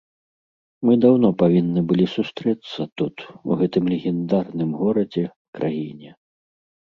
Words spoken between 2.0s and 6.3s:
сустрэцца тут, у гэтым легендарным горадзе, краіне.